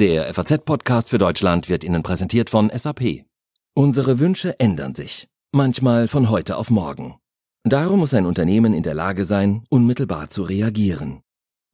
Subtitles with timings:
[0.00, 3.26] Der FAZ-Podcast für Deutschland wird Ihnen präsentiert von SAP.
[3.74, 7.14] Unsere Wünsche ändern sich, manchmal von heute auf morgen.
[7.62, 11.20] Darum muss ein Unternehmen in der Lage sein, unmittelbar zu reagieren.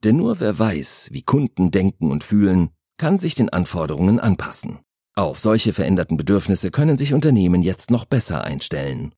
[0.03, 4.81] Denn nur wer weiß, wie Kunden denken und fühlen, kann sich den Anforderungen anpassen.
[5.15, 9.15] Auf solche veränderten Bedürfnisse können sich Unternehmen jetzt noch besser einstellen.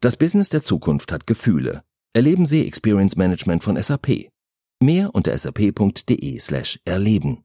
[0.00, 1.82] Das Business der Zukunft hat Gefühle.
[2.12, 4.28] Erleben Sie Experience Management von SAP.
[4.80, 7.42] Mehr unter sap.de slash erleben.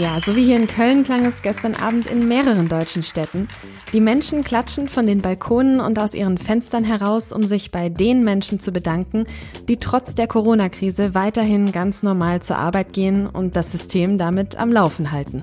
[0.00, 3.48] Ja, so wie hier in Köln klang es gestern Abend in mehreren deutschen Städten.
[3.92, 8.24] Die Menschen klatschen von den Balkonen und aus ihren Fenstern heraus, um sich bei den
[8.24, 9.24] Menschen zu bedanken,
[9.68, 14.72] die trotz der Corona-Krise weiterhin ganz normal zur Arbeit gehen und das System damit am
[14.72, 15.42] Laufen halten.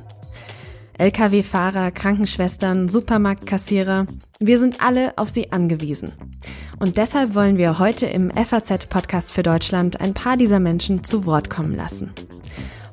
[1.00, 4.08] Lkw-Fahrer, Krankenschwestern, Supermarktkassierer,
[4.40, 6.14] wir sind alle auf sie angewiesen.
[6.80, 11.52] Und deshalb wollen wir heute im FAZ-Podcast für Deutschland ein paar dieser Menschen zu Wort
[11.52, 12.14] kommen lassen.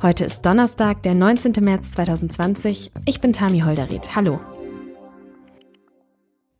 [0.02, 1.52] Heute ist Donnerstag, der 19.
[1.62, 2.92] März 2020.
[3.06, 4.14] Ich bin Tami Holderried.
[4.14, 4.39] Hallo.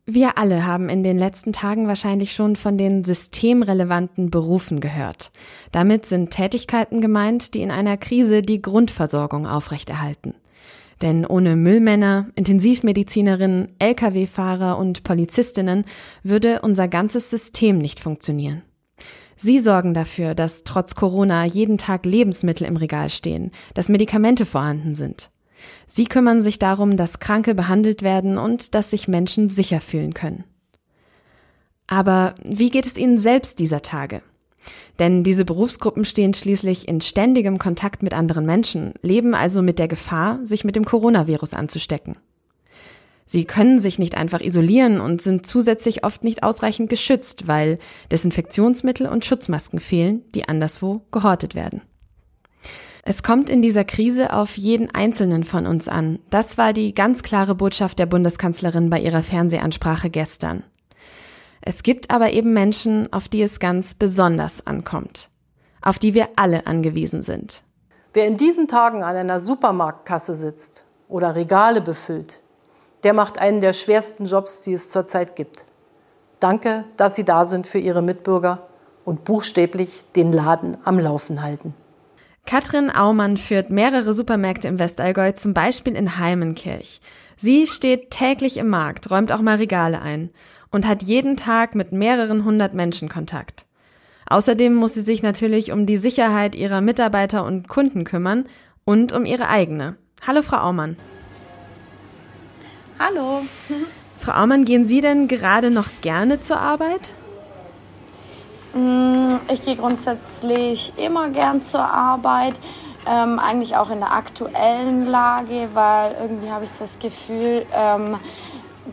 [0.07, 5.31] Wir alle haben in den letzten Tagen wahrscheinlich schon von den systemrelevanten Berufen gehört.
[5.71, 10.33] Damit sind Tätigkeiten gemeint, die in einer Krise die Grundversorgung aufrechterhalten.
[11.01, 15.83] Denn ohne Müllmänner, Intensivmedizinerinnen, Lkw-Fahrer und Polizistinnen
[16.23, 18.61] würde unser ganzes System nicht funktionieren.
[19.35, 24.95] Sie sorgen dafür, dass trotz Corona jeden Tag Lebensmittel im Regal stehen, dass Medikamente vorhanden
[24.95, 25.31] sind.
[25.87, 30.45] Sie kümmern sich darum, dass Kranke behandelt werden und dass sich Menschen sicher fühlen können.
[31.87, 34.21] Aber wie geht es Ihnen selbst dieser Tage?
[34.99, 39.87] Denn diese Berufsgruppen stehen schließlich in ständigem Kontakt mit anderen Menschen, leben also mit der
[39.87, 42.17] Gefahr, sich mit dem Coronavirus anzustecken.
[43.27, 47.79] Sie können sich nicht einfach isolieren und sind zusätzlich oft nicht ausreichend geschützt, weil
[48.11, 51.81] Desinfektionsmittel und Schutzmasken fehlen, die anderswo gehortet werden.
[53.03, 56.19] Es kommt in dieser Krise auf jeden Einzelnen von uns an.
[56.31, 60.63] Das war die ganz klare Botschaft der Bundeskanzlerin bei ihrer Fernsehansprache gestern.
[61.67, 65.29] Es gibt aber eben Menschen, auf die es ganz besonders ankommt,
[65.81, 67.63] auf die wir alle angewiesen sind.
[68.13, 72.39] Wer in diesen Tagen an einer Supermarktkasse sitzt oder Regale befüllt,
[73.03, 75.65] der macht einen der schwersten Jobs, die es zurzeit gibt.
[76.39, 78.67] Danke, dass Sie da sind für Ihre Mitbürger
[79.03, 81.73] und buchstäblich den Laden am Laufen halten.
[82.45, 87.01] Katrin Aumann führt mehrere Supermärkte im Westallgäu, zum Beispiel in Heimenkirch.
[87.37, 90.29] Sie steht täglich im Markt, räumt auch mal Regale ein
[90.71, 93.65] und hat jeden Tag mit mehreren hundert Menschen Kontakt.
[94.27, 98.45] Außerdem muss sie sich natürlich um die Sicherheit ihrer Mitarbeiter und Kunden kümmern
[98.83, 99.97] und um ihre eigene.
[100.25, 100.97] Hallo, Frau Aumann.
[102.97, 103.41] Hallo.
[104.19, 107.13] Frau Aumann, gehen Sie denn gerade noch gerne zur Arbeit?
[108.73, 112.59] Mm, ich gehe grundsätzlich immer gern zur Arbeit,
[113.05, 118.17] ähm, eigentlich auch in der aktuellen Lage, weil irgendwie habe ich so das Gefühl, ähm,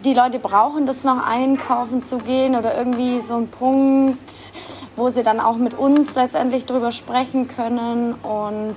[0.04, 4.52] die Leute brauchen das noch einkaufen zu gehen oder irgendwie so ein Punkt,
[4.96, 8.74] wo sie dann auch mit uns letztendlich drüber sprechen können und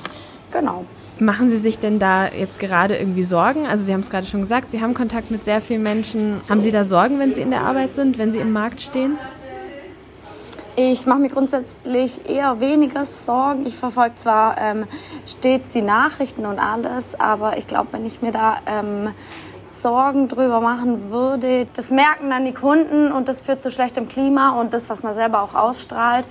[0.52, 0.86] genau.
[1.18, 3.66] Machen Sie sich denn da jetzt gerade irgendwie Sorgen?
[3.68, 6.42] Also Sie haben es gerade schon gesagt, Sie haben Kontakt mit sehr vielen Menschen.
[6.50, 9.18] Haben Sie da Sorgen, wenn Sie in der Arbeit sind, wenn Sie im Markt stehen?
[10.76, 13.66] Ich mache mir grundsätzlich eher weniger Sorgen.
[13.66, 14.86] Ich verfolge zwar ähm,
[15.26, 19.12] stets die Nachrichten und alles, aber ich glaube, wenn ich mir da ähm,
[19.86, 24.60] Sorgen drüber machen würde, das merken dann die Kunden und das führt zu schlechtem Klima
[24.60, 26.26] und das, was man selber auch ausstrahlt,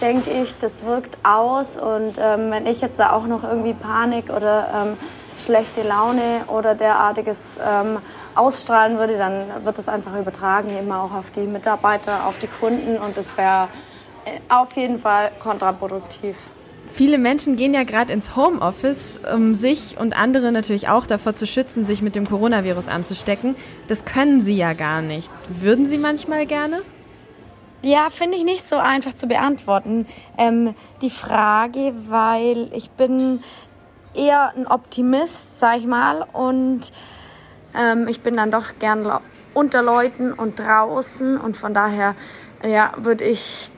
[0.00, 1.76] denke ich, das wirkt aus.
[1.76, 4.96] Und ähm, wenn ich jetzt da auch noch irgendwie Panik oder ähm,
[5.44, 7.98] schlechte Laune oder derartiges ähm,
[8.36, 12.96] ausstrahlen würde, dann wird das einfach übertragen, immer auch auf die Mitarbeiter, auf die Kunden
[12.96, 13.66] und das wäre
[14.24, 16.36] äh, auf jeden Fall kontraproduktiv.
[16.92, 21.46] Viele Menschen gehen ja gerade ins Homeoffice, um sich und andere natürlich auch davor zu
[21.46, 23.54] schützen, sich mit dem Coronavirus anzustecken.
[23.88, 25.30] Das können sie ja gar nicht.
[25.48, 26.82] Würden Sie manchmal gerne?
[27.82, 30.06] Ja, finde ich nicht so einfach zu beantworten.
[30.36, 33.42] Ähm, die Frage, weil ich bin
[34.12, 36.92] eher ein Optimist, sag ich mal, und
[37.74, 39.10] ähm, ich bin dann doch gern
[39.54, 42.14] unter Leuten und draußen und von daher
[42.62, 43.72] ja, würde ich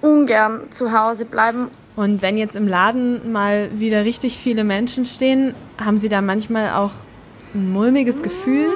[0.00, 1.70] ungern zu Hause bleiben.
[1.94, 6.70] Und wenn jetzt im Laden mal wieder richtig viele Menschen stehen, haben Sie da manchmal
[6.70, 6.92] auch
[7.54, 8.68] ein mulmiges Gefühl?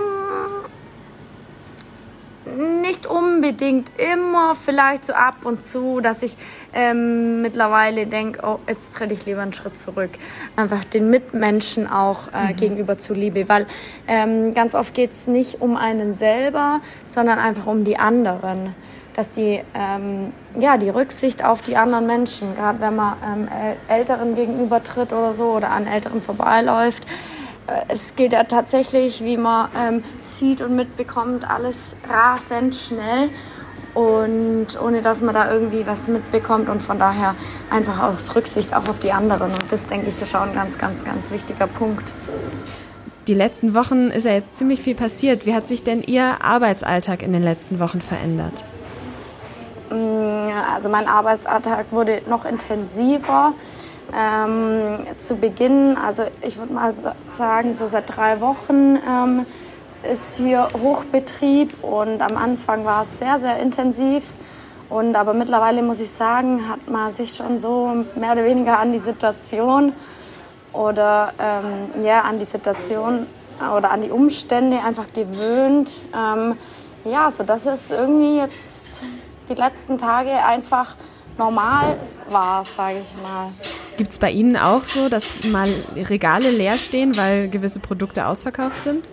[3.06, 6.37] Unbedingt immer vielleicht so ab und zu, dass ich
[6.73, 10.11] ähm, mittlerweile denke, oh, jetzt trete ich lieber einen Schritt zurück.
[10.56, 12.56] Einfach den Mitmenschen auch äh, mhm.
[12.56, 13.67] gegenüber zuliebe, weil
[14.08, 18.75] ähm, ganz oft geht es nicht um einen selber, sondern einfach um die anderen.
[19.14, 23.49] Dass die, ähm, ja, die Rücksicht auf die anderen Menschen, gerade wenn man ähm,
[23.88, 27.03] Älteren gegenübertritt oder so oder an Älteren vorbeiläuft,
[27.88, 33.30] es geht ja tatsächlich, wie man ähm, sieht und mitbekommt, alles rasend schnell
[33.94, 37.34] und ohne dass man da irgendwie was mitbekommt und von daher
[37.70, 39.50] einfach aus Rücksicht auch auf die anderen.
[39.50, 42.12] Und das denke ich ist schon ein ganz, ganz, ganz wichtiger Punkt.
[43.26, 45.46] Die letzten Wochen ist ja jetzt ziemlich viel passiert.
[45.46, 48.64] Wie hat sich denn Ihr Arbeitsalltag in den letzten Wochen verändert?
[49.90, 53.54] Mm, also mein Arbeitsalltag wurde noch intensiver.
[54.14, 56.94] Ähm, zu Beginn, also ich würde mal
[57.29, 59.47] sagen, so seit drei Wochen ähm,
[60.11, 64.31] ist hier Hochbetrieb und am Anfang war es sehr, sehr intensiv.
[64.88, 68.93] Und aber mittlerweile muss ich sagen, hat man sich schon so mehr oder weniger an
[68.93, 69.93] die Situation
[70.73, 73.26] oder ähm, ja, an die Situation
[73.76, 76.03] oder an die Umstände einfach gewöhnt.
[76.14, 76.56] Ähm,
[77.05, 78.87] ja, so dass es irgendwie jetzt
[79.49, 80.94] die letzten Tage einfach
[81.38, 81.97] normal
[82.29, 83.50] war, sage ich mal.
[83.96, 88.82] Gibt es bei Ihnen auch so, dass mal Regale leer stehen, weil gewisse Produkte ausverkauft
[88.82, 89.04] sind?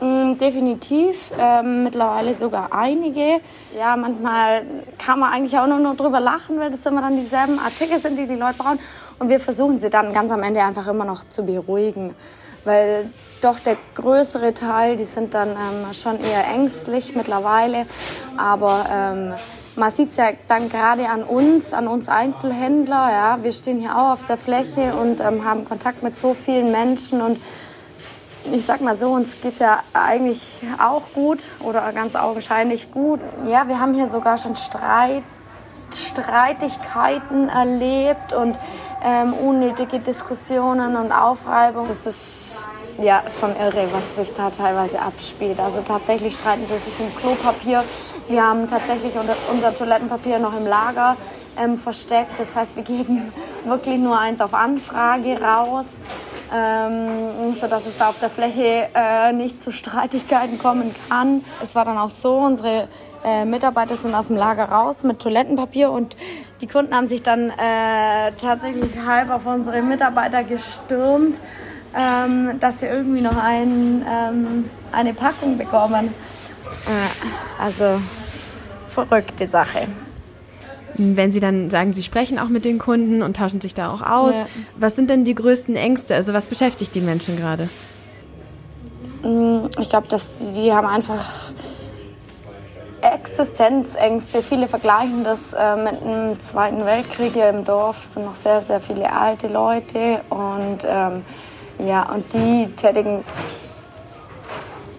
[0.00, 3.40] Mm, definitiv, ähm, mittlerweile sogar einige.
[3.78, 4.62] Ja, manchmal
[4.98, 8.18] kann man eigentlich auch nur, nur drüber lachen, weil das immer dann dieselben Artikel sind,
[8.18, 8.78] die die Leute brauchen.
[9.18, 12.14] Und wir versuchen sie dann ganz am Ende einfach immer noch zu beruhigen.
[12.64, 13.10] Weil
[13.40, 17.86] doch der größere Teil, die sind dann ähm, schon eher ängstlich mittlerweile.
[18.36, 19.34] Aber ähm,
[19.76, 23.10] man sieht es ja dann gerade an uns, an uns Einzelhändler.
[23.10, 23.38] Ja.
[23.42, 27.20] Wir stehen hier auch auf der Fläche und ähm, haben Kontakt mit so vielen Menschen.
[27.20, 27.40] Und
[28.52, 33.20] ich sag mal so, uns geht ja eigentlich auch gut oder ganz augenscheinlich gut.
[33.46, 35.24] Ja, wir haben hier sogar schon Streit,
[35.92, 38.58] Streitigkeiten erlebt und
[39.02, 41.88] ähm, unnötige Diskussionen und Aufreibung.
[41.88, 42.68] Das ist
[42.98, 45.58] ja schon irre, was sich da teilweise abspielt.
[45.58, 47.82] Also tatsächlich streiten sie sich um Klopapier
[48.26, 49.12] wir haben tatsächlich
[49.52, 51.16] unser Toilettenpapier noch im Lager
[51.58, 52.32] ähm, versteckt.
[52.38, 53.32] Das heißt, wir geben
[53.64, 55.86] wirklich nur eins auf Anfrage raus,
[56.52, 61.44] ähm, sodass es da auf der Fläche äh, nicht zu Streitigkeiten kommen kann.
[61.62, 62.88] Es war dann auch so, unsere
[63.24, 66.16] äh, Mitarbeiter sind aus dem Lager raus mit Toilettenpapier und
[66.62, 71.40] die Kunden haben sich dann äh, tatsächlich halb auf unsere Mitarbeiter gestürmt,
[71.96, 76.14] ähm, dass sie irgendwie noch ein, ähm, eine Packung bekommen.
[76.86, 78.00] Äh, also
[78.86, 79.88] verrückte Sache.
[80.96, 84.02] Wenn Sie dann sagen, Sie sprechen auch mit den Kunden und tauschen sich da auch
[84.02, 84.46] aus, ja.
[84.76, 86.14] was sind denn die größten Ängste?
[86.14, 87.68] Also was beschäftigt die Menschen gerade?
[89.24, 91.52] Mm, ich glaube, dass die haben einfach
[93.00, 94.42] Existenzängste.
[94.42, 97.32] Viele vergleichen das äh, mit dem Zweiten Weltkrieg.
[97.34, 101.24] Hier im Dorf sind noch sehr, sehr viele alte Leute und ähm,
[101.78, 103.22] ja, und die tätigen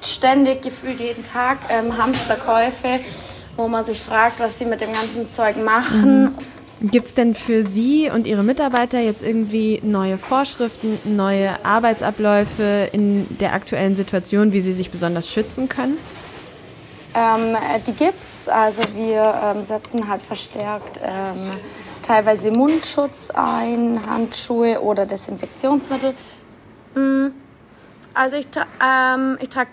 [0.01, 2.99] ständig gefühlt jeden Tag ähm, Hamsterkäufe,
[3.55, 6.23] wo man sich fragt, was sie mit dem ganzen Zeug machen.
[6.23, 6.37] Mhm.
[6.81, 13.37] Gibt es denn für Sie und Ihre Mitarbeiter jetzt irgendwie neue Vorschriften, neue Arbeitsabläufe in
[13.39, 15.97] der aktuellen Situation, wie Sie sich besonders schützen können?
[17.15, 17.55] Ähm,
[17.87, 18.49] die gibt's.
[18.49, 21.51] Also wir ähm, setzen halt verstärkt ähm,
[22.03, 26.13] teilweise Mundschutz ein, Handschuhe oder Desinfektionsmittel.
[26.95, 27.27] Mm.
[28.13, 28.47] Also ich,
[28.81, 29.69] ähm, ich trage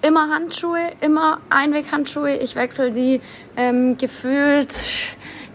[0.00, 2.36] immer Handschuhe, immer Einweghandschuhe.
[2.36, 3.20] Ich wechsle die
[3.56, 4.74] ähm, gefühlt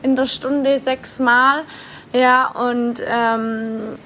[0.04, 1.64] in der Stunde sechsmal.
[2.14, 3.98] Ja, und ähm,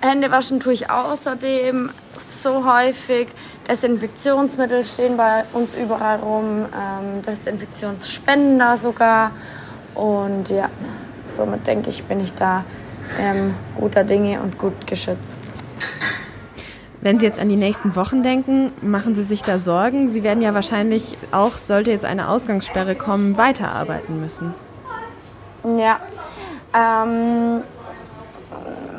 [0.00, 3.28] Hände waschen tue ich außerdem so häufig.
[3.68, 9.32] Desinfektionsmittel stehen bei uns überall rum, ähm, Desinfektionsspender sogar.
[9.94, 10.70] Und ja,
[11.26, 12.64] somit denke ich, bin ich da
[13.20, 15.51] ähm, guter Dinge und gut geschützt.
[17.02, 20.08] Wenn Sie jetzt an die nächsten Wochen denken, machen Sie sich da Sorgen?
[20.08, 24.54] Sie werden ja wahrscheinlich auch, sollte jetzt eine Ausgangssperre kommen, weiterarbeiten müssen.
[25.64, 25.98] Ja.
[26.72, 27.64] Ähm,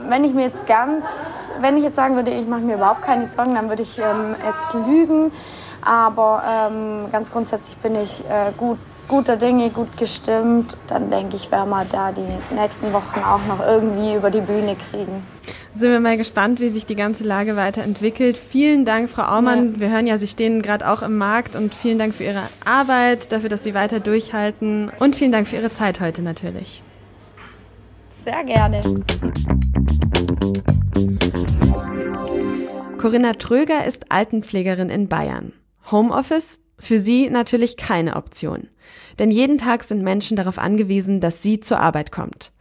[0.10, 3.25] wenn ich mir jetzt ganz, wenn ich jetzt sagen würde, ich mache mir überhaupt keine
[3.25, 5.31] Sorgen, dann würde ich ähm, jetzt lügen.
[5.81, 10.75] Aber ähm, ganz grundsätzlich bin ich äh, gut, guter Dinge, gut gestimmt.
[10.88, 14.75] Dann denke ich, werden wir da die nächsten Wochen auch noch irgendwie über die Bühne
[14.91, 15.25] kriegen
[15.75, 18.38] sind wir mal gespannt, wie sich die ganze Lage weiterentwickelt.
[18.38, 19.74] Vielen Dank, Frau Aumann.
[19.74, 19.80] Ja.
[19.80, 23.32] Wir hören ja, Sie stehen gerade auch im Markt und vielen Dank für Ihre Arbeit,
[23.32, 26.82] dafür, dass Sie weiter durchhalten und vielen Dank für Ihre Zeit heute natürlich.
[28.12, 28.80] Sehr gerne.
[32.98, 35.51] Corinna Tröger ist Altenpflegerin in Bayern.
[35.92, 38.70] Homeoffice Für sie natürlich keine Option.
[39.20, 42.52] Denn jeden Tag sind Menschen darauf angewiesen, dass sie zur Arbeit kommt.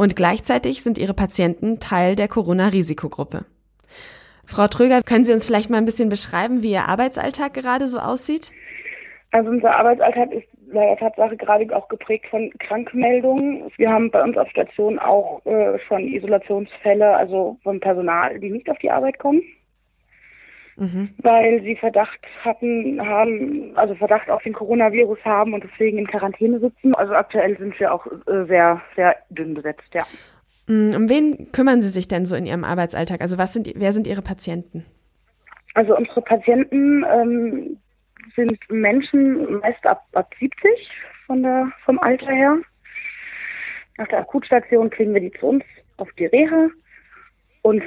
[0.00, 3.44] Und gleichzeitig sind ihre Patienten Teil der Corona-Risikogruppe.
[4.46, 7.98] Frau Tröger, können Sie uns vielleicht mal ein bisschen beschreiben, wie Ihr Arbeitsalltag gerade so
[7.98, 8.50] aussieht?
[9.30, 13.70] Also unser Arbeitsalltag ist leider Tatsache gerade auch geprägt von Krankmeldungen.
[13.76, 18.70] Wir haben bei uns auf Station auch äh, schon Isolationsfälle, also vom Personal, die nicht
[18.70, 19.42] auf die Arbeit kommen
[20.80, 21.10] mhm.
[21.18, 26.58] weil sie Verdacht hatten, haben, also Verdacht auf den Coronavirus haben und deswegen in Quarantäne
[26.58, 26.94] sitzen.
[26.96, 30.02] Also aktuell sind wir auch äh, sehr, sehr dünn besetzt, ja.
[30.66, 33.20] Mm, um wen kümmern Sie sich denn so in Ihrem Arbeitsalltag?
[33.20, 34.84] Also was sind, wer sind Ihre Patienten?
[35.74, 37.76] Also unsere Patienten ähm,
[38.34, 40.70] sind Menschen meist ab, ab 70
[41.26, 42.58] von der, vom Alter her.
[43.98, 45.64] Nach der Akutstation kriegen wir die zu uns
[45.98, 46.70] auf die Reha
[47.62, 47.82] und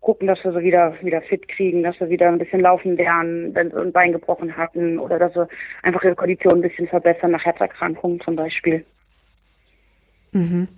[0.00, 3.54] gucken, dass wir sie wieder, wieder fit kriegen, dass wir wieder ein bisschen laufen lernen,
[3.54, 5.48] wenn sie ein Bein gebrochen hatten oder dass wir
[5.82, 8.84] einfach ihre Kondition ein bisschen verbessern nach Herzerkrankungen zum Beispiel.
[10.32, 10.68] Mhm.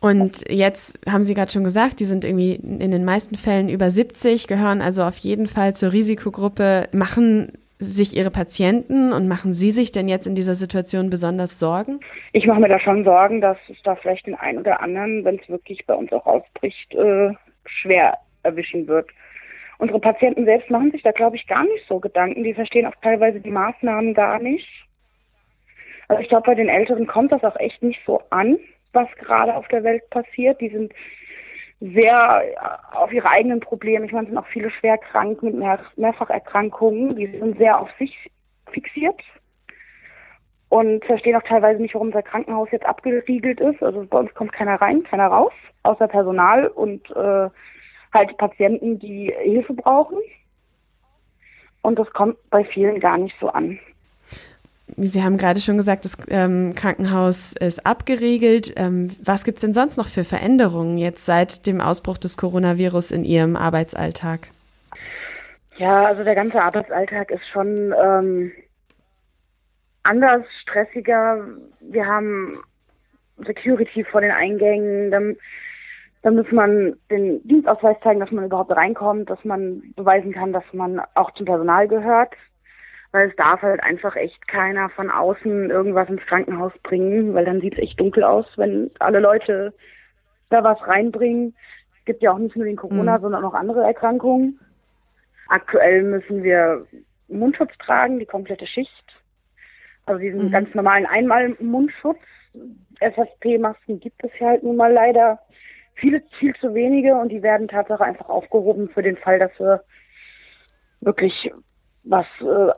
[0.00, 3.88] Und jetzt haben Sie gerade schon gesagt, die sind irgendwie in den meisten Fällen über
[3.88, 6.88] 70, gehören also auf jeden Fall zur Risikogruppe.
[6.92, 12.00] Machen sich Ihre Patienten und machen Sie sich denn jetzt in dieser Situation besonders Sorgen?
[12.32, 15.40] Ich mache mir da schon Sorgen, dass es da vielleicht den einen oder anderen, wenn
[15.40, 17.32] es wirklich bei uns auch ausbricht, äh,
[17.66, 19.08] schwer erwischen wird.
[19.78, 22.44] Unsere Patienten selbst machen sich da, glaube ich, gar nicht so Gedanken.
[22.44, 24.68] Die verstehen auch teilweise die Maßnahmen gar nicht.
[26.08, 28.58] Also ich glaube, bei den Älteren kommt das auch echt nicht so an,
[28.92, 30.60] was gerade auf der Welt passiert.
[30.60, 30.92] Die sind
[31.92, 34.06] sehr äh, auf ihre eigenen Probleme.
[34.06, 37.16] Ich meine, es sind auch viele schwer krank mit Mehr Mehrfacherkrankungen.
[37.16, 38.30] Die sind sehr auf sich
[38.72, 39.20] fixiert
[40.70, 43.82] und verstehen auch teilweise nicht, warum unser Krankenhaus jetzt abgeriegelt ist.
[43.82, 47.48] Also bei uns kommt keiner rein, keiner raus, außer Personal und äh,
[48.14, 50.18] halt Patienten, die Hilfe brauchen.
[51.82, 53.78] Und das kommt bei vielen gar nicht so an.
[54.86, 58.74] Sie haben gerade schon gesagt, das ähm, Krankenhaus ist abgeriegelt.
[58.76, 63.10] Ähm, was gibt es denn sonst noch für Veränderungen jetzt seit dem Ausbruch des Coronavirus
[63.10, 64.48] in Ihrem Arbeitsalltag?
[65.78, 68.52] Ja, also der ganze Arbeitsalltag ist schon ähm,
[70.02, 71.44] anders, stressiger.
[71.80, 72.62] Wir haben
[73.38, 75.10] Security vor den Eingängen.
[75.10, 75.36] Dann,
[76.22, 80.64] dann muss man den Dienstausweis zeigen, dass man überhaupt reinkommt, dass man beweisen kann, dass
[80.72, 82.34] man auch zum Personal gehört
[83.14, 87.60] weil es darf halt einfach echt keiner von außen irgendwas ins Krankenhaus bringen, weil dann
[87.60, 89.72] sieht es echt dunkel aus, wenn alle Leute
[90.50, 91.54] da was reinbringen.
[91.96, 93.22] Es gibt ja auch nicht nur den Corona, mhm.
[93.22, 94.58] sondern auch andere Erkrankungen.
[95.46, 96.88] Aktuell müssen wir
[97.28, 99.04] Mundschutz tragen, die komplette Schicht.
[100.06, 100.50] Also diesen mhm.
[100.50, 102.18] ganz normalen Einmal-Mundschutz.
[102.98, 105.38] FFP-Masken gibt es ja halt nun mal leider
[105.94, 109.84] viele, viel zu wenige und die werden tatsächlich einfach aufgehoben für den Fall, dass wir
[111.00, 111.52] wirklich
[112.04, 112.72] was äh,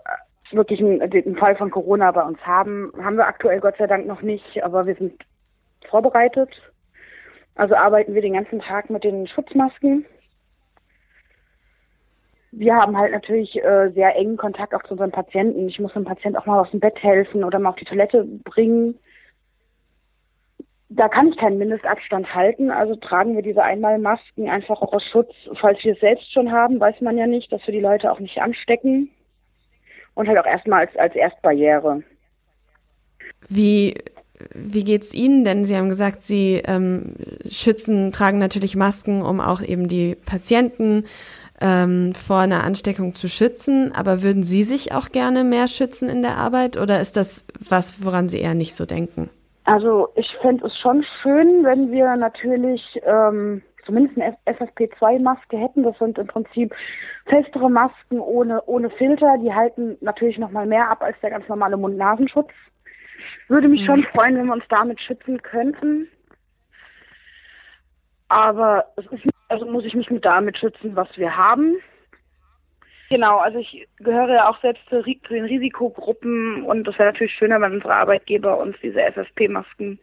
[0.53, 2.93] wirklich einen, einen Fall von Corona bei uns haben.
[3.03, 5.25] Haben wir aktuell Gott sei Dank noch nicht, aber wir sind
[5.89, 6.51] vorbereitet.
[7.55, 10.05] Also arbeiten wir den ganzen Tag mit den Schutzmasken.
[12.53, 15.69] Wir haben halt natürlich äh, sehr engen Kontakt auch zu unseren Patienten.
[15.69, 18.25] Ich muss dem Patienten auch mal aus dem Bett helfen oder mal auf die Toilette
[18.45, 18.99] bringen.
[20.89, 25.33] Da kann ich keinen Mindestabstand halten, also tragen wir diese Einmalmasken einfach auch aus Schutz,
[25.61, 28.21] falls wir es selbst schon haben, weiß man ja nicht, dass wir die Leute auch
[28.21, 29.11] nicht anstecken
[30.17, 32.03] und halt auch erstmal als, als Erstbarriere.
[33.49, 33.95] Wie,
[34.53, 35.65] wie geht's Ihnen denn?
[35.65, 37.15] Sie haben gesagt, Sie ähm,
[37.49, 41.05] schützen, tragen natürlich Masken, um auch eben die Patienten
[41.61, 43.93] ähm, vor einer Ansteckung zu schützen.
[43.95, 48.05] Aber würden Sie sich auch gerne mehr schützen in der Arbeit oder ist das was,
[48.05, 49.31] woran Sie eher nicht so denken?
[49.65, 55.85] Also ich fände es schon schön, wenn wir natürlich ähm, zumindest eine FFP2-Maske hätten.
[55.85, 56.75] Das sind im Prinzip
[57.27, 59.39] festere Masken ohne, ohne Filter.
[59.39, 62.51] Die halten natürlich noch mal mehr ab als der ganz normale Mund-Nasenschutz.
[63.49, 64.07] Würde mich schon mhm.
[64.15, 66.09] freuen, wenn wir uns damit schützen könnten.
[68.29, 71.77] Aber es ist, also muss ich mich mit damit schützen, was wir haben.
[73.09, 77.61] Genau, also ich gehöre ja auch selbst zu, den Risikogruppen und es wäre natürlich schöner,
[77.61, 80.01] wenn unsere Arbeitgeber uns diese FFP-Masken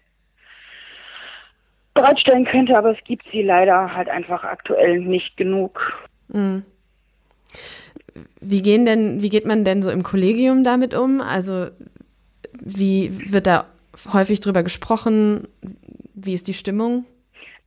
[1.93, 5.79] bereitstellen könnte, aber es gibt sie leider halt einfach aktuell nicht genug.
[6.27, 6.63] Mhm.
[8.41, 11.21] Wie gehen denn, wie geht man denn so im Kollegium damit um?
[11.21, 11.67] Also
[12.59, 13.65] wie wird da
[14.11, 15.47] häufig drüber gesprochen?
[16.13, 17.05] Wie ist die Stimmung?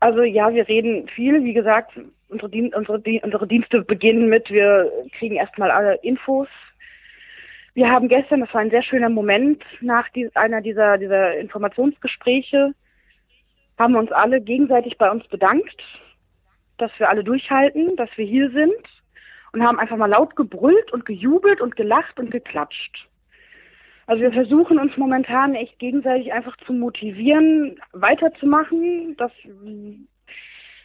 [0.00, 1.42] Also ja, wir reden viel.
[1.44, 1.92] Wie gesagt,
[2.28, 6.48] unsere, Dien unsere, unsere Dienste beginnen mit, wir kriegen erstmal alle Infos.
[7.74, 12.72] Wir haben gestern, das war ein sehr schöner Moment, nach die, einer dieser, dieser Informationsgespräche,
[13.78, 15.82] haben uns alle gegenseitig bei uns bedankt,
[16.78, 18.74] dass wir alle durchhalten, dass wir hier sind
[19.52, 23.08] und haben einfach mal laut gebrüllt und gejubelt und gelacht und geklatscht.
[24.06, 29.32] Also wir versuchen uns momentan echt gegenseitig einfach zu motivieren, weiterzumachen, dass,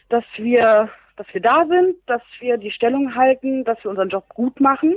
[0.10, 4.28] dass wir, dass wir da sind, dass wir die Stellung halten, dass wir unseren Job
[4.30, 4.96] gut machen.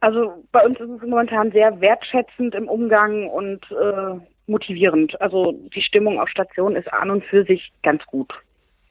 [0.00, 4.20] Also bei uns ist es momentan sehr wertschätzend im Umgang und äh,
[4.50, 5.20] motivierend.
[5.20, 8.32] Also die Stimmung auf Station ist an und für sich ganz gut,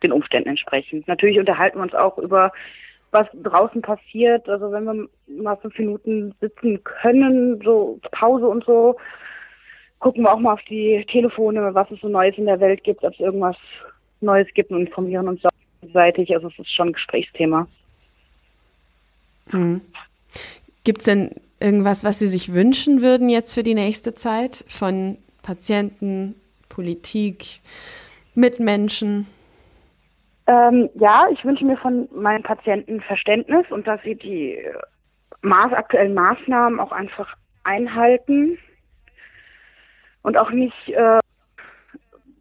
[0.01, 1.07] den Umständen entsprechend.
[1.07, 2.51] Natürlich unterhalten wir uns auch über
[3.11, 4.47] was draußen passiert.
[4.49, 8.95] Also wenn wir mal fünf Minuten sitzen können, so Pause und so,
[9.99, 13.03] gucken wir auch mal auf die Telefone, was es so Neues in der Welt gibt,
[13.03, 13.57] ob es irgendwas
[14.21, 15.41] Neues gibt und informieren uns
[15.81, 16.33] gegenseitig.
[16.33, 17.67] Also es ist schon ein Gesprächsthema.
[19.51, 19.81] Mhm.
[20.83, 25.17] Gibt es denn irgendwas, was Sie sich wünschen würden jetzt für die nächste Zeit von
[25.49, 26.35] Patienten,
[26.69, 27.59] Politik,
[28.35, 29.25] Mitmenschen?
[30.45, 34.59] Ähm, ja, ich wünsche mir von meinen Patienten Verständnis und dass sie die
[35.41, 38.59] Maß, aktuellen Maßnahmen auch einfach einhalten
[40.21, 41.17] und auch nicht, äh,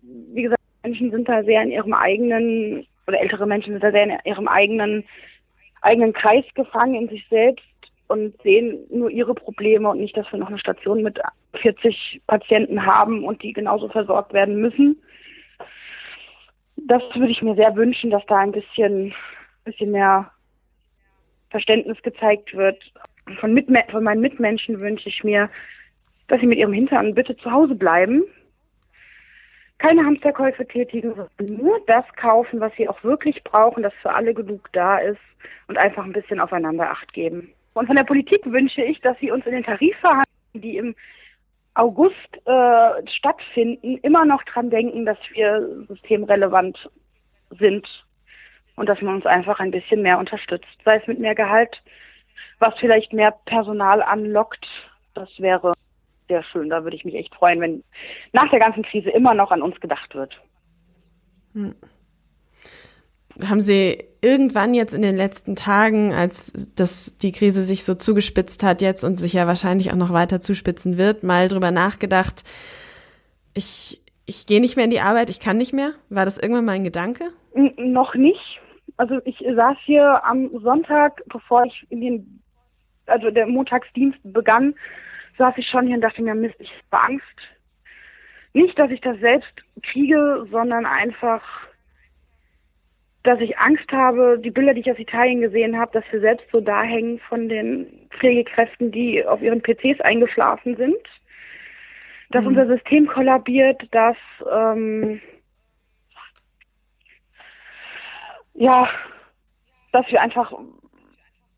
[0.02, 4.04] wie gesagt, Menschen sind da sehr in ihrem eigenen, oder ältere Menschen sind da sehr
[4.04, 5.02] in ihrem eigenen,
[5.80, 7.64] eigenen Kreis gefangen in sich selbst
[8.08, 11.20] und sehen nur ihre Probleme und nicht, dass wir noch eine Station mit
[11.60, 15.00] 40 Patienten haben und die genauso versorgt werden müssen
[16.86, 19.14] das würde ich mir sehr wünschen, dass da ein bisschen,
[19.64, 20.30] bisschen mehr
[21.50, 22.82] Verständnis gezeigt wird.
[23.40, 25.48] Von, von meinen Mitmenschen wünsche ich mir,
[26.28, 28.24] dass sie mit ihrem Hintern bitte zu Hause bleiben,
[29.78, 34.68] keine Hamsterkäufe tätigen, nur das kaufen, was sie auch wirklich brauchen, dass für alle genug
[34.72, 35.20] da ist
[35.68, 37.52] und einfach ein bisschen aufeinander Acht geben.
[37.74, 40.94] Und von der Politik wünsche ich, dass sie uns in den Tarifverhandlungen, die im
[41.74, 46.90] August äh, stattfinden, immer noch dran denken, dass wir systemrelevant
[47.58, 47.86] sind
[48.76, 50.66] und dass man uns einfach ein bisschen mehr unterstützt.
[50.84, 51.80] Sei es mit mehr Gehalt,
[52.58, 54.66] was vielleicht mehr Personal anlockt.
[55.14, 55.74] Das wäre
[56.28, 56.68] sehr schön.
[56.68, 57.84] Da würde ich mich echt freuen, wenn
[58.32, 60.34] nach der ganzen Krise immer noch an uns gedacht wird.
[61.54, 61.74] Hm.
[63.46, 68.62] Haben Sie irgendwann jetzt in den letzten Tagen, als das, die Krise sich so zugespitzt
[68.62, 72.42] hat jetzt und sich ja wahrscheinlich auch noch weiter zuspitzen wird, mal drüber nachgedacht,
[73.54, 75.92] ich, ich gehe nicht mehr in die Arbeit, ich kann nicht mehr?
[76.08, 77.24] War das irgendwann mal ein Gedanke?
[77.54, 78.60] N noch nicht.
[78.96, 82.42] Also ich saß hier am Sonntag, bevor ich in den,
[83.06, 84.74] also der Montagsdienst begann,
[85.38, 87.24] saß ich schon hier und dachte mir, Mist, ich habe Angst.
[88.54, 91.42] Nicht, dass ich das selbst kriege, sondern einfach
[93.24, 96.46] dass ich Angst habe, die Bilder, die ich aus Italien gesehen habe, dass wir selbst
[96.52, 100.96] so da hängen von den Pflegekräften, die auf ihren PCs eingeschlafen sind,
[102.30, 102.48] dass mhm.
[102.48, 104.16] unser System kollabiert, dass
[104.50, 105.20] ähm,
[108.54, 108.88] ja,
[109.92, 110.52] dass wir einfach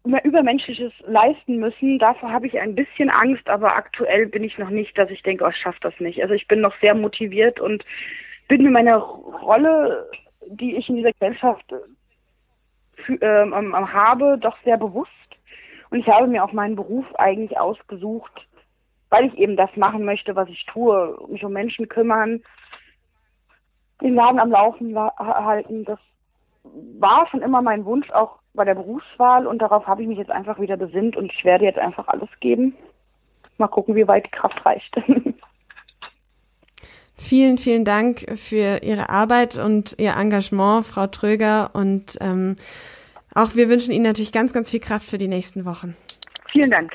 [0.04, 1.98] mehr Übermenschliches leisten müssen.
[1.98, 5.44] Davor habe ich ein bisschen Angst, aber aktuell bin ich noch nicht, dass ich denke,
[5.44, 6.22] oh, ich schaffe das nicht.
[6.22, 7.84] Also ich bin noch sehr motiviert und
[8.48, 10.10] bin mir meiner Rolle
[10.50, 15.10] die ich in dieser Gesellschaft äh, ähm, habe, doch sehr bewusst.
[15.90, 18.46] Und ich habe mir auch meinen Beruf eigentlich ausgesucht,
[19.10, 22.42] weil ich eben das machen möchte, was ich tue, mich um Menschen kümmern,
[24.00, 25.84] den Laden am Laufen halten.
[25.84, 25.98] Das
[26.62, 30.30] war schon immer mein Wunsch, auch bei der Berufswahl und darauf habe ich mich jetzt
[30.30, 32.76] einfach wieder besinnt und ich werde jetzt einfach alles geben.
[33.58, 34.96] Mal gucken, wie weit die Kraft reicht.
[37.22, 41.70] Vielen, vielen Dank für Ihre Arbeit und Ihr Engagement, Frau Tröger.
[41.74, 42.56] Und ähm,
[43.34, 45.96] auch wir wünschen Ihnen natürlich ganz, ganz viel Kraft für die nächsten Wochen.
[46.50, 46.90] Vielen Dank.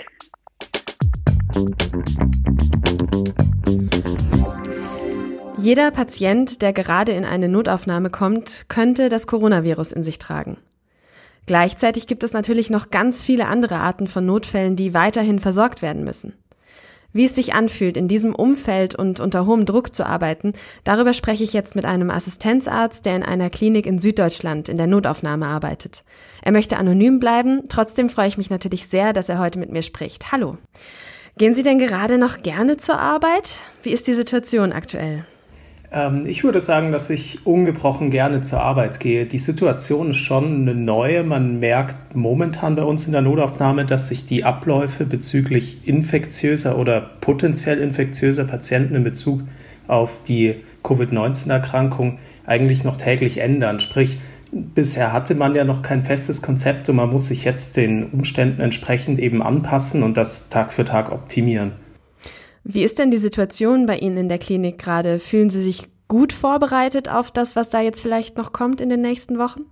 [5.58, 10.58] Jeder Patient, der gerade in eine Notaufnahme kommt, könnte das Coronavirus in sich tragen.
[11.46, 16.04] Gleichzeitig gibt es natürlich noch ganz viele andere Arten von Notfällen, die weiterhin versorgt werden
[16.04, 16.34] müssen.
[17.16, 20.52] Wie es sich anfühlt, in diesem Umfeld und unter hohem Druck zu arbeiten,
[20.84, 24.88] darüber spreche ich jetzt mit einem Assistenzarzt, der in einer Klinik in Süddeutschland in der
[24.88, 26.04] Notaufnahme arbeitet.
[26.42, 29.82] Er möchte anonym bleiben, trotzdem freue ich mich natürlich sehr, dass er heute mit mir
[29.82, 30.34] spricht.
[30.34, 30.58] Hallo.
[31.38, 33.62] Gehen Sie denn gerade noch gerne zur Arbeit?
[33.82, 35.26] Wie ist die Situation aktuell?
[35.96, 39.26] Ähm, ich würde sagen, dass ich ungebrochen gerne zur Arbeit gehe.
[39.26, 41.24] Die Situation ist schon eine neue.
[41.24, 47.00] Man merkt momentan bei uns in der Notaufnahme, dass sich die Abläufe bezüglich infektiöser oder
[47.22, 49.42] potenziell infektiöser Patienten in Bezug
[49.88, 53.80] auf die Covid-19-Erkrankung eigentlich noch täglich ändern.
[53.80, 54.20] Sprich,
[54.52, 58.62] bisher hatte man ja noch kein festes Konzept und man muss sich jetzt den Umständen
[58.62, 61.85] entsprechend eben anpassen und das Tag für Tag optimieren.
[62.68, 65.20] Wie ist denn die Situation bei Ihnen in der Klinik gerade?
[65.20, 69.02] Fühlen Sie sich gut vorbereitet auf das, was da jetzt vielleicht noch kommt in den
[69.02, 69.66] nächsten Wochen?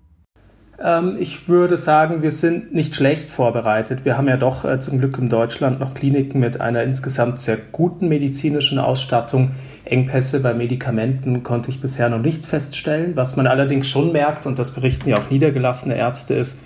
[0.79, 4.05] Ähm, ich würde sagen, wir sind nicht schlecht vorbereitet.
[4.05, 7.57] Wir haben ja doch äh, zum Glück in Deutschland noch Kliniken mit einer insgesamt sehr
[7.71, 9.53] guten medizinischen Ausstattung.
[9.85, 13.15] Engpässe bei Medikamenten konnte ich bisher noch nicht feststellen.
[13.15, 16.59] Was man allerdings schon merkt, und das berichten ja auch niedergelassene Ärzte, ist,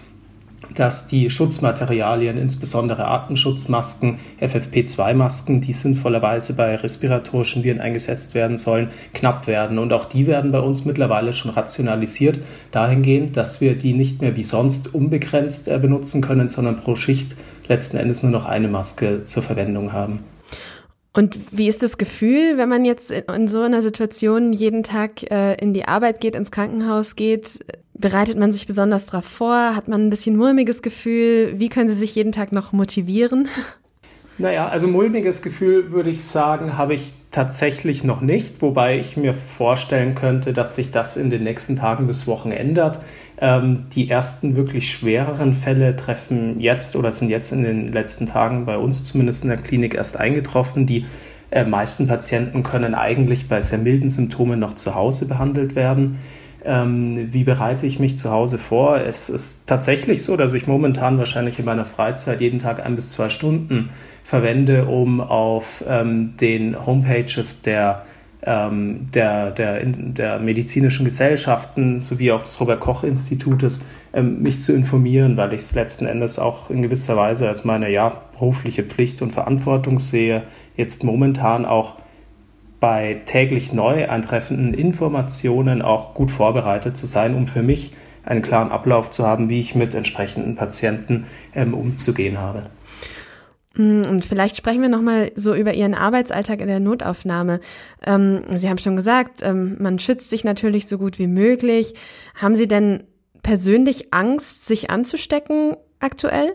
[0.77, 9.47] dass die Schutzmaterialien, insbesondere Atemschutzmasken, FFP2-Masken, die sinnvollerweise bei respiratorischen Viren eingesetzt werden sollen, knapp
[9.47, 9.79] werden.
[9.79, 12.39] Und auch die werden bei uns mittlerweile schon rationalisiert,
[12.71, 17.35] dahingehend, dass wir die nicht mehr wie sonst unbegrenzt äh, benutzen können, sondern pro Schicht
[17.67, 20.23] letzten Endes nur noch eine Maske zur Verwendung haben.
[21.17, 25.55] Und wie ist das Gefühl, wenn man jetzt in so einer Situation jeden Tag äh,
[25.55, 27.65] in die Arbeit geht, ins Krankenhaus geht?
[27.99, 29.75] Bereitet man sich besonders darauf vor?
[29.75, 31.53] Hat man ein bisschen mulmiges Gefühl?
[31.55, 33.47] Wie können Sie sich jeden Tag noch motivieren?
[34.39, 39.33] Naja, also mulmiges Gefühl würde ich sagen, habe ich tatsächlich noch nicht, wobei ich mir
[39.33, 42.99] vorstellen könnte, dass sich das in den nächsten Tagen bis Wochen ändert.
[43.39, 48.65] Ähm, die ersten wirklich schwereren Fälle treffen jetzt oder sind jetzt in den letzten Tagen
[48.65, 50.85] bei uns zumindest in der Klinik erst eingetroffen.
[50.85, 51.05] Die
[51.49, 56.19] äh, meisten Patienten können eigentlich bei sehr milden Symptomen noch zu Hause behandelt werden.
[56.69, 58.97] Ähm, wie bereite ich mich zu Hause vor?
[58.97, 63.09] Es ist tatsächlich so, dass ich momentan wahrscheinlich in meiner Freizeit jeden Tag ein bis
[63.09, 63.89] zwei Stunden
[64.25, 68.03] verwende, um auf ähm, den Homepages der,
[68.43, 75.53] ähm, der, der, der medizinischen Gesellschaften sowie auch des Robert-Koch-Institutes ähm, mich zu informieren, weil
[75.53, 79.99] ich es letzten Endes auch in gewisser Weise als meine ja, berufliche Pflicht und Verantwortung
[79.99, 80.43] sehe,
[80.75, 81.95] jetzt momentan auch
[82.79, 88.71] bei täglich neu eintreffenden Informationen auch gut vorbereitet zu sein, um für mich einen klaren
[88.71, 92.69] Ablauf zu haben, wie ich mit entsprechenden Patienten ähm, umzugehen habe.
[93.75, 97.59] Mm, und vielleicht sprechen wir nochmal so über Ihren Arbeitsalltag in der Notaufnahme.
[98.05, 101.93] Ähm, Sie haben schon gesagt, ähm, man schützt sich natürlich so gut wie möglich.
[102.35, 103.03] Haben Sie denn
[103.43, 106.53] persönlich Angst, sich anzustecken aktuell?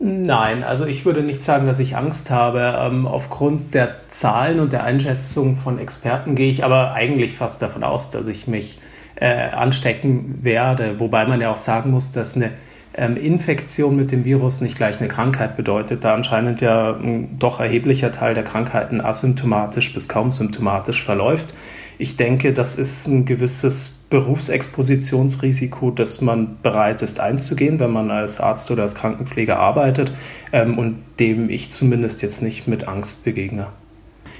[0.00, 2.74] Nein, also ich würde nicht sagen, dass ich Angst habe.
[2.78, 7.84] Ähm, aufgrund der Zahlen und der Einschätzung von Experten gehe ich aber eigentlich fast davon
[7.84, 8.80] aus, dass ich mich
[9.16, 10.98] äh, anstecken werde.
[10.98, 12.50] Wobei man ja auch sagen muss, dass eine
[12.94, 17.60] ähm, Infektion mit dem Virus nicht gleich eine Krankheit bedeutet, da anscheinend ja ein doch
[17.60, 21.54] erheblicher Teil der Krankheiten asymptomatisch bis kaum symptomatisch verläuft.
[21.98, 28.40] Ich denke, das ist ein gewisses Berufsexpositionsrisiko, das man bereit ist einzugehen, wenn man als
[28.40, 30.12] Arzt oder als Krankenpfleger arbeitet
[30.52, 33.68] ähm, und dem ich zumindest jetzt nicht mit Angst begegne.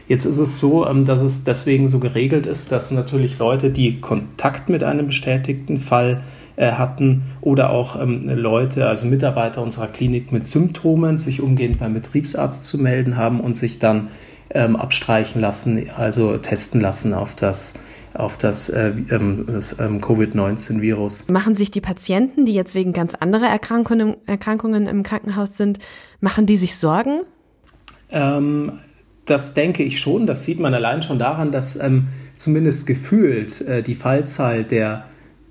[0.07, 4.01] Jetzt ist es so, ähm, dass es deswegen so geregelt ist, dass natürlich Leute, die
[4.01, 6.23] Kontakt mit einem bestätigten Fall
[6.57, 11.95] äh, hatten oder auch ähm, Leute, also Mitarbeiter unserer Klinik mit Symptomen, sich umgehend beim
[11.95, 14.09] Betriebsarzt zu melden haben und sich dann
[14.51, 17.75] ähm, abstreichen lassen, also testen lassen auf das
[18.15, 21.29] auf das, äh, ähm, das ähm, Covid-19-Virus.
[21.29, 25.81] Machen sich die Patienten, die jetzt wegen ganz anderer Erkrankungen, Erkrankungen im Krankenhaus sind,
[26.21, 27.23] machen die sich Sorgen?
[28.11, 28.79] Ähm,
[29.27, 30.27] das denke ich schon.
[30.27, 35.07] Das sieht man allein schon daran, dass ähm, zumindest gefühlt äh, die Fallzahl der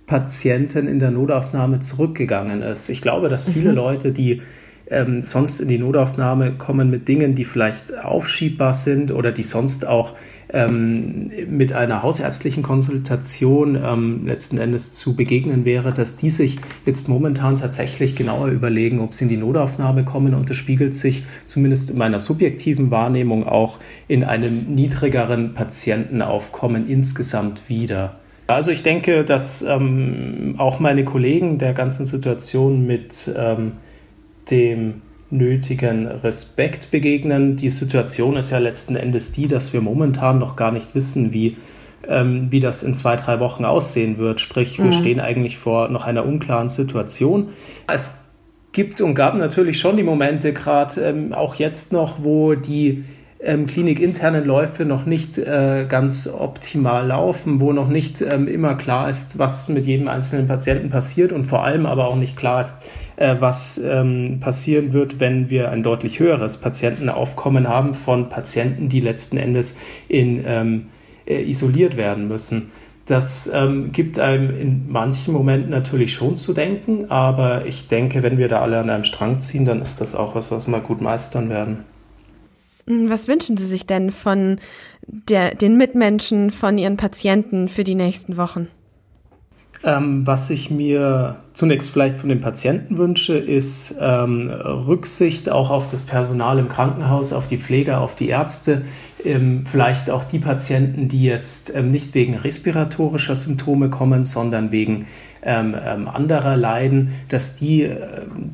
[0.05, 2.89] Patienten in der Notaufnahme zurückgegangen ist.
[2.89, 3.75] Ich glaube, dass viele mhm.
[3.75, 4.41] Leute, die
[4.87, 9.87] ähm, sonst in die Notaufnahme kommen mit Dingen, die vielleicht aufschiebbar sind oder die sonst
[9.87, 10.13] auch
[10.53, 17.09] ähm, mit einer hausärztlichen Konsultation ähm, letzten Endes zu begegnen wäre, dass die sich jetzt
[17.09, 21.89] momentan tatsächlich genauer überlegen, ob sie in die Notaufnahme kommen und das spiegelt sich zumindest
[21.89, 28.19] in meiner subjektiven Wahrnehmung auch in einem niedrigeren Patientenaufkommen insgesamt wieder.
[28.45, 33.73] Also ich denke, dass ähm, auch meine Kollegen der ganzen Situation mit ähm,
[34.49, 37.57] dem nötigen Respekt begegnen.
[37.57, 41.57] Die Situation ist ja letzten Endes die, dass wir momentan noch gar nicht wissen, wie,
[42.07, 44.39] ähm, wie das in zwei, drei Wochen aussehen wird.
[44.39, 44.93] Sprich, wir mhm.
[44.93, 47.49] stehen eigentlich vor noch einer unklaren Situation.
[47.91, 48.23] Es
[48.73, 53.03] gibt und gab natürlich schon die Momente, gerade ähm, auch jetzt noch, wo die
[53.43, 59.09] ähm, klinikinternen Läufe noch nicht äh, ganz optimal laufen, wo noch nicht ähm, immer klar
[59.09, 62.77] ist, was mit jedem einzelnen Patienten passiert und vor allem aber auch nicht klar ist,
[63.17, 69.01] äh, was ähm, passieren wird, wenn wir ein deutlich höheres Patientenaufkommen haben von Patienten, die
[69.01, 69.75] letzten Endes
[70.07, 70.87] in, ähm,
[71.25, 72.71] äh, isoliert werden müssen.
[73.05, 78.37] Das ähm, gibt einem in manchen Momenten natürlich schon zu denken, aber ich denke, wenn
[78.37, 81.01] wir da alle an einem Strang ziehen, dann ist das auch was, was wir gut
[81.01, 81.83] meistern werden.
[82.87, 84.57] Hm, was wünschen Sie sich denn von
[85.07, 88.67] der, den Mitmenschen, von Ihren Patienten für die nächsten Wochen?
[89.85, 95.91] Ähm, was ich mir zunächst vielleicht von den Patienten wünsche, ist ähm, Rücksicht auch auf
[95.91, 98.83] das Personal im Krankenhaus, auf die Pfleger, auf die Ärzte,
[99.25, 105.05] ähm, vielleicht auch die Patienten, die jetzt ähm, nicht wegen respiratorischer Symptome kommen, sondern wegen
[105.45, 107.97] ähm, ähm, anderer leiden, dass die äh,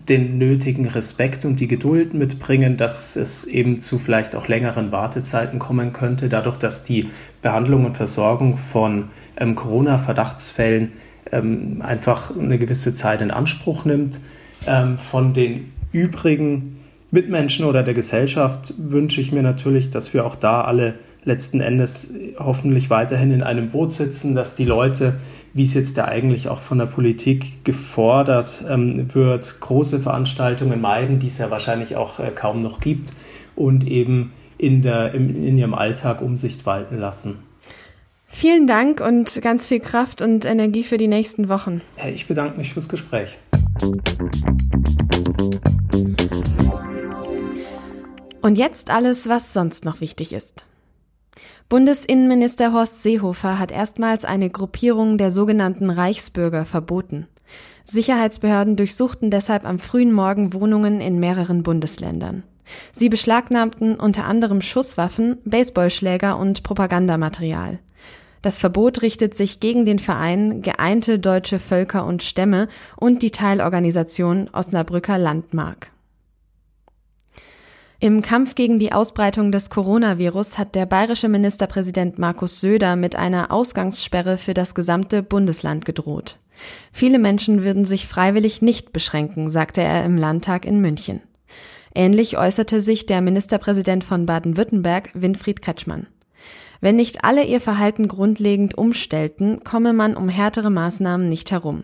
[0.07, 5.59] den nötigen Respekt und die Geduld mitbringen, dass es eben zu vielleicht auch längeren Wartezeiten
[5.59, 7.09] kommen könnte, dadurch, dass die
[7.41, 10.93] Behandlung und Versorgung von ähm, Corona-Verdachtsfällen
[11.31, 14.19] ähm, einfach eine gewisse Zeit in Anspruch nimmt.
[14.65, 16.79] Ähm, von den übrigen
[17.11, 22.13] Mitmenschen oder der Gesellschaft wünsche ich mir natürlich, dass wir auch da alle letzten Endes
[22.37, 25.15] hoffentlich weiterhin in einem Boot sitzen, dass die Leute,
[25.53, 31.19] wie es jetzt ja eigentlich auch von der Politik gefordert ähm, wird, große Veranstaltungen meiden,
[31.19, 33.11] die es ja wahrscheinlich auch äh, kaum noch gibt
[33.55, 37.39] und eben in, der, in, in ihrem Alltag Umsicht walten lassen.
[38.31, 41.81] Vielen Dank und ganz viel Kraft und Energie für die nächsten Wochen.
[42.13, 43.37] Ich bedanke mich fürs Gespräch.
[48.41, 50.65] Und jetzt alles, was sonst noch wichtig ist.
[51.69, 57.27] Bundesinnenminister Horst Seehofer hat erstmals eine Gruppierung der sogenannten Reichsbürger verboten.
[57.83, 62.41] Sicherheitsbehörden durchsuchten deshalb am frühen Morgen Wohnungen in mehreren Bundesländern.
[62.91, 67.77] Sie beschlagnahmten unter anderem Schusswaffen, Baseballschläger und Propagandamaterial.
[68.41, 74.49] Das Verbot richtet sich gegen den Verein Geeinte Deutsche Völker und Stämme und die Teilorganisation
[74.53, 75.91] Osnabrücker Landmark.
[78.01, 83.51] Im Kampf gegen die Ausbreitung des Coronavirus hat der bayerische Ministerpräsident Markus Söder mit einer
[83.51, 86.39] Ausgangssperre für das gesamte Bundesland gedroht.
[86.93, 91.19] Viele Menschen würden sich freiwillig nicht beschränken, sagte er im Landtag in München.
[91.93, 96.07] Ähnlich äußerte sich der Ministerpräsident von Baden-Württemberg, Winfried Kretschmann.
[96.79, 101.83] Wenn nicht alle ihr Verhalten grundlegend umstellten, komme man um härtere Maßnahmen nicht herum.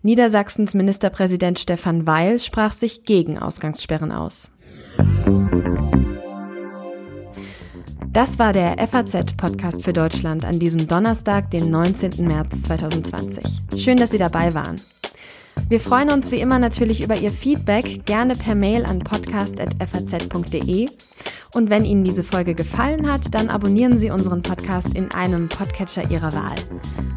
[0.00, 4.53] Niedersachsens Ministerpräsident Stefan Weil sprach sich gegen Ausgangssperren aus.
[8.12, 12.26] Das war der FAZ-Podcast für Deutschland an diesem Donnerstag, den 19.
[12.26, 13.44] März 2020.
[13.76, 14.76] Schön, dass Sie dabei waren.
[15.68, 20.88] Wir freuen uns wie immer natürlich über Ihr Feedback, gerne per Mail an podcast.faz.de.
[21.54, 26.08] Und wenn Ihnen diese Folge gefallen hat, dann abonnieren Sie unseren Podcast in einem Podcatcher
[26.10, 26.54] Ihrer Wahl.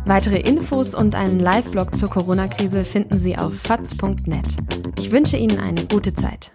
[0.05, 4.47] Weitere Infos und einen Live-Blog zur Corona-Krise finden Sie auf faz.net.
[4.97, 6.53] Ich wünsche Ihnen eine gute Zeit.